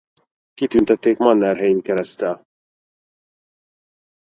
[0.53, 2.45] Kitüntették a Mannerheim-kereszttel.